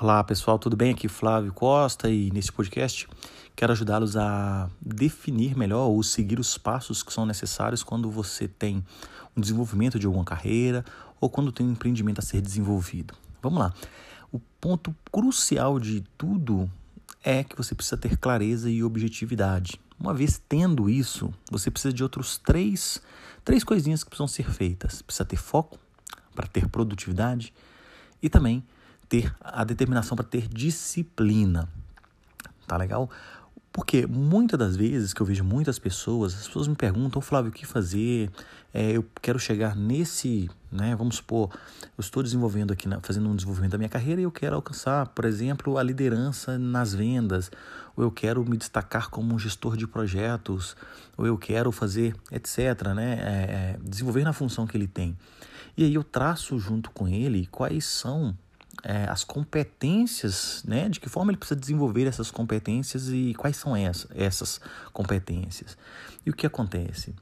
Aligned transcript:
Olá 0.00 0.22
pessoal, 0.22 0.60
tudo 0.60 0.76
bem? 0.76 0.92
Aqui 0.92 1.08
Flávio 1.08 1.52
Costa 1.52 2.08
e 2.08 2.30
nesse 2.30 2.52
podcast 2.52 3.08
quero 3.56 3.72
ajudá-los 3.72 4.16
a 4.16 4.70
definir 4.80 5.56
melhor 5.56 5.88
ou 5.88 6.00
seguir 6.04 6.38
os 6.38 6.56
passos 6.56 7.02
que 7.02 7.12
são 7.12 7.26
necessários 7.26 7.82
quando 7.82 8.08
você 8.08 8.46
tem 8.46 8.84
um 9.36 9.40
desenvolvimento 9.40 9.98
de 9.98 10.06
alguma 10.06 10.24
carreira 10.24 10.84
ou 11.20 11.28
quando 11.28 11.50
tem 11.50 11.66
um 11.66 11.72
empreendimento 11.72 12.20
a 12.20 12.22
ser 12.22 12.40
desenvolvido. 12.40 13.12
Vamos 13.42 13.58
lá. 13.58 13.74
O 14.30 14.38
ponto 14.60 14.94
crucial 15.10 15.80
de 15.80 16.04
tudo 16.16 16.70
é 17.24 17.42
que 17.42 17.56
você 17.56 17.74
precisa 17.74 17.96
ter 17.96 18.16
clareza 18.16 18.70
e 18.70 18.84
objetividade. 18.84 19.80
Uma 19.98 20.14
vez 20.14 20.40
tendo 20.48 20.88
isso, 20.88 21.32
você 21.50 21.70
precisa 21.70 21.92
de 21.92 22.02
outros 22.02 22.38
três, 22.38 23.02
três 23.44 23.64
coisinhas 23.64 24.04
que 24.04 24.10
precisam 24.10 24.28
ser 24.28 24.48
feitas. 24.50 25.02
Precisa 25.02 25.24
ter 25.24 25.36
foco 25.36 25.78
para 26.34 26.46
ter 26.46 26.68
produtividade 26.68 27.52
e 28.22 28.28
também 28.28 28.64
ter 29.08 29.34
a 29.40 29.64
determinação 29.64 30.16
para 30.16 30.24
ter 30.24 30.46
disciplina. 30.46 31.68
Tá 32.66 32.76
legal? 32.76 33.10
Porque 33.78 34.08
muitas 34.08 34.58
das 34.58 34.74
vezes 34.74 35.14
que 35.14 35.20
eu 35.20 35.24
vejo 35.24 35.44
muitas 35.44 35.78
pessoas, 35.78 36.34
as 36.34 36.48
pessoas 36.48 36.66
me 36.66 36.74
perguntam, 36.74 37.22
Flávio, 37.22 37.52
o 37.52 37.54
que 37.54 37.64
fazer? 37.64 38.28
É, 38.74 38.90
eu 38.90 39.06
quero 39.22 39.38
chegar 39.38 39.76
nesse, 39.76 40.50
né? 40.70 40.96
Vamos 40.96 41.14
supor, 41.18 41.48
eu 41.96 42.00
estou 42.00 42.20
desenvolvendo 42.20 42.72
aqui, 42.72 42.88
fazendo 43.02 43.28
um 43.28 43.36
desenvolvimento 43.36 43.70
da 43.70 43.78
minha 43.78 43.88
carreira 43.88 44.20
e 44.20 44.24
eu 44.24 44.32
quero 44.32 44.56
alcançar, 44.56 45.06
por 45.06 45.24
exemplo, 45.24 45.78
a 45.78 45.82
liderança 45.84 46.58
nas 46.58 46.92
vendas, 46.92 47.52
ou 47.96 48.02
eu 48.02 48.10
quero 48.10 48.44
me 48.44 48.56
destacar 48.56 49.10
como 49.10 49.32
um 49.32 49.38
gestor 49.38 49.76
de 49.76 49.86
projetos, 49.86 50.76
ou 51.16 51.24
eu 51.24 51.38
quero 51.38 51.70
fazer, 51.70 52.16
etc., 52.32 52.88
né? 52.96 53.20
É, 53.20 53.76
é, 53.76 53.78
desenvolver 53.80 54.24
na 54.24 54.32
função 54.32 54.66
que 54.66 54.76
ele 54.76 54.88
tem. 54.88 55.16
E 55.76 55.84
aí 55.84 55.94
eu 55.94 56.02
traço 56.02 56.58
junto 56.58 56.90
com 56.90 57.06
ele 57.06 57.46
quais 57.46 57.84
são 57.84 58.36
é, 58.82 59.04
as 59.08 59.24
competências, 59.24 60.62
né? 60.66 60.88
De 60.88 61.00
que 61.00 61.08
forma 61.08 61.30
ele 61.30 61.38
precisa 61.38 61.58
desenvolver 61.58 62.06
essas 62.06 62.30
competências 62.30 63.08
e 63.08 63.34
quais 63.34 63.56
são 63.56 63.76
essa, 63.76 64.08
essas 64.14 64.60
competências. 64.92 65.76
E 66.24 66.30
o 66.30 66.34
que 66.34 66.46
acontece? 66.46 67.14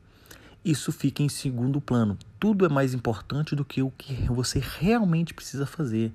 Isso 0.65 0.91
fica 0.91 1.23
em 1.23 1.29
segundo 1.29 1.81
plano. 1.81 2.19
Tudo 2.41 2.67
é 2.67 2.69
mais 2.69 2.93
importante 2.93 3.55
do 3.55 3.65
que 3.65 3.83
o 3.83 3.91
que 3.91 4.27
você 4.27 4.61
realmente 4.61 5.33
precisa 5.33 5.65
fazer. 5.65 6.13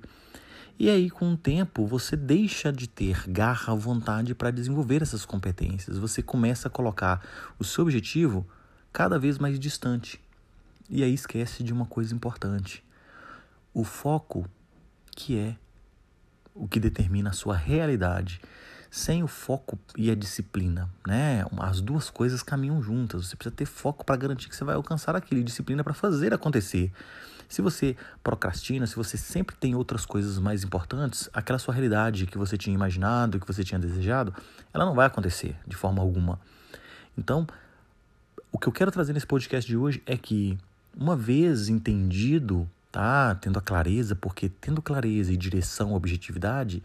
E 0.78 0.90
aí, 0.90 1.10
com 1.10 1.32
o 1.32 1.36
tempo, 1.36 1.86
você 1.86 2.16
deixa 2.16 2.72
de 2.72 2.88
ter 2.88 3.28
garra, 3.28 3.74
vontade 3.74 4.34
para 4.34 4.50
desenvolver 4.50 5.02
essas 5.02 5.24
competências. 5.24 5.96
Você 5.98 6.22
começa 6.22 6.68
a 6.68 6.70
colocar 6.70 7.24
o 7.58 7.64
seu 7.64 7.84
objetivo 7.84 8.46
cada 8.92 9.18
vez 9.18 9.38
mais 9.38 9.58
distante. 9.58 10.20
E 10.90 11.02
aí 11.02 11.14
esquece 11.14 11.62
de 11.62 11.72
uma 11.72 11.86
coisa 11.86 12.14
importante. 12.14 12.84
O 13.72 13.84
foco 13.84 14.46
que 15.14 15.38
é 15.38 15.56
o 16.54 16.68
que 16.68 16.80
determina 16.80 17.30
a 17.30 17.32
sua 17.32 17.56
realidade. 17.56 18.40
Sem 18.90 19.22
o 19.22 19.26
foco 19.26 19.78
e 19.96 20.10
a 20.10 20.14
disciplina, 20.14 20.90
né? 21.06 21.46
As 21.58 21.80
duas 21.80 22.10
coisas 22.10 22.42
caminham 22.42 22.82
juntas. 22.82 23.26
Você 23.26 23.36
precisa 23.36 23.56
ter 23.56 23.64
foco 23.64 24.04
para 24.04 24.16
garantir 24.16 24.50
que 24.50 24.56
você 24.56 24.64
vai 24.64 24.74
alcançar 24.74 25.16
aquilo 25.16 25.40
e 25.40 25.44
disciplina 25.44 25.82
para 25.82 25.94
fazer 25.94 26.34
acontecer. 26.34 26.92
Se 27.48 27.62
você 27.62 27.96
procrastina, 28.22 28.86
se 28.86 28.94
você 28.94 29.16
sempre 29.16 29.56
tem 29.56 29.74
outras 29.74 30.04
coisas 30.04 30.38
mais 30.38 30.62
importantes, 30.62 31.28
aquela 31.32 31.58
sua 31.58 31.72
realidade 31.72 32.26
que 32.26 32.36
você 32.36 32.58
tinha 32.58 32.74
imaginado, 32.74 33.40
que 33.40 33.46
você 33.46 33.64
tinha 33.64 33.78
desejado, 33.78 34.34
ela 34.74 34.84
não 34.84 34.94
vai 34.94 35.06
acontecer 35.06 35.56
de 35.66 35.76
forma 35.76 36.02
alguma. 36.02 36.38
Então, 37.16 37.46
o 38.50 38.58
que 38.58 38.66
eu 38.66 38.72
quero 38.72 38.90
trazer 38.90 39.14
nesse 39.14 39.26
podcast 39.26 39.66
de 39.66 39.76
hoje 39.76 40.02
é 40.04 40.16
que, 40.16 40.58
uma 40.94 41.16
vez 41.16 41.70
entendido 41.70 42.68
tá? 42.92 43.34
Tendo 43.36 43.58
a 43.58 43.62
clareza, 43.62 44.14
porque 44.14 44.50
tendo 44.50 44.82
clareza 44.82 45.32
e 45.32 45.36
direção, 45.36 45.94
objetividade, 45.94 46.82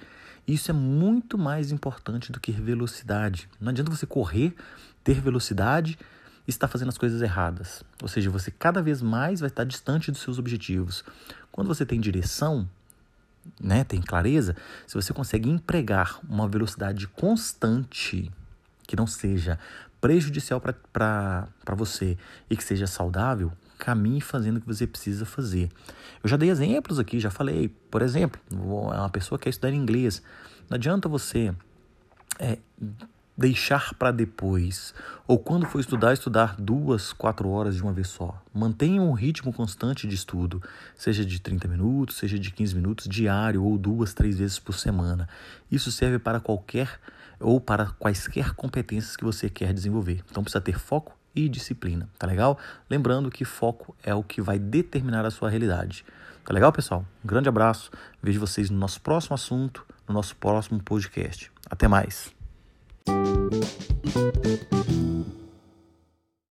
isso 0.47 0.71
é 0.71 0.73
muito 0.73 1.37
mais 1.37 1.71
importante 1.71 2.31
do 2.31 2.39
que 2.39 2.53
velocidade. 2.53 3.49
Não 3.59 3.69
adianta 3.69 3.91
você 3.91 4.05
correr, 4.05 4.55
ter 5.03 5.19
velocidade 5.19 5.99
e 6.47 6.49
estar 6.49 6.69
fazendo 6.69 6.87
as 6.87 6.97
coisas 6.97 7.21
erradas. 7.21 7.83
Ou 8.01 8.07
seja, 8.07 8.29
você 8.29 8.49
cada 8.49 8.81
vez 8.81 9.01
mais 9.01 9.41
vai 9.41 9.49
estar 9.49 9.65
distante 9.65 10.09
dos 10.09 10.21
seus 10.21 10.39
objetivos. 10.39 11.03
Quando 11.51 11.67
você 11.67 11.85
tem 11.85 11.99
direção, 11.99 12.67
né, 13.59 13.83
tem 13.83 14.01
clareza, 14.01 14.55
se 14.87 14.95
você 14.95 15.13
consegue 15.13 15.49
empregar 15.49 16.19
uma 16.27 16.47
velocidade 16.47 17.05
constante 17.07 18.31
que 18.87 18.95
não 18.95 19.05
seja 19.05 19.59
prejudicial 19.99 20.61
para 20.61 21.75
você 21.75 22.17
e 22.49 22.55
que 22.55 22.63
seja 22.63 22.87
saudável, 22.87 23.51
caminhe 23.77 24.21
fazendo 24.21 24.57
o 24.57 24.61
que 24.61 24.67
você 24.67 24.87
precisa 24.87 25.25
fazer. 25.25 25.69
Eu 26.23 26.29
já 26.29 26.37
dei 26.37 26.49
exemplos 26.49 26.99
aqui, 26.99 27.19
já 27.19 27.29
falei. 27.29 27.69
Por 27.91 28.01
exemplo, 28.01 28.39
uma 28.51 29.09
pessoa 29.09 29.37
que 29.37 29.43
quer 29.43 29.49
estudar 29.49 29.71
inglês. 29.71 30.21
Não 30.69 30.75
adianta 30.75 31.07
você 31.07 31.53
é, 32.39 32.57
deixar 33.37 33.93
para 33.93 34.11
depois. 34.11 34.93
Ou 35.27 35.37
quando 35.37 35.65
for 35.65 35.79
estudar, 35.79 36.13
estudar 36.13 36.55
duas, 36.57 37.13
quatro 37.13 37.49
horas 37.49 37.75
de 37.75 37.83
uma 37.83 37.93
vez 37.93 38.07
só. 38.07 38.41
Mantenha 38.53 39.01
um 39.01 39.13
ritmo 39.13 39.53
constante 39.53 40.07
de 40.07 40.15
estudo, 40.15 40.61
seja 40.95 41.23
de 41.23 41.39
30 41.39 41.67
minutos, 41.67 42.17
seja 42.17 42.39
de 42.39 42.51
15 42.51 42.75
minutos, 42.75 43.07
diário 43.07 43.63
ou 43.63 43.77
duas, 43.77 44.13
três 44.13 44.37
vezes 44.39 44.57
por 44.57 44.73
semana. 44.73 45.29
Isso 45.71 45.91
serve 45.91 46.17
para 46.17 46.39
qualquer 46.39 46.99
ou 47.39 47.61
para 47.61 47.87
quaisquer 47.99 48.53
competências 48.53 49.15
que 49.15 49.23
você 49.23 49.49
quer 49.49 49.73
desenvolver. 49.73 50.23
Então 50.29 50.43
precisa 50.43 50.61
ter 50.61 50.79
foco 50.79 51.16
e 51.37 51.47
disciplina, 51.47 52.09
tá 52.17 52.25
legal? 52.25 52.57
Lembrando 52.89 53.29
que 53.29 53.45
foco 53.45 53.95
é 54.03 54.13
o 54.13 54.23
que 54.23 54.41
vai 54.41 54.57
determinar 54.57 55.23
a 55.23 55.29
sua 55.29 55.49
realidade. 55.49 56.03
Tá 56.43 56.51
legal, 56.53 56.71
pessoal? 56.71 57.05
Um 57.23 57.27
grande 57.27 57.47
abraço. 57.47 57.91
Vejo 58.23 58.39
vocês 58.39 58.69
no 58.69 58.77
nosso 58.77 58.99
próximo 59.01 59.35
assunto, 59.35 59.85
no 60.07 60.15
nosso 60.15 60.35
próximo 60.35 60.81
podcast. 60.81 61.51
Até 61.69 61.87
mais. 61.87 62.33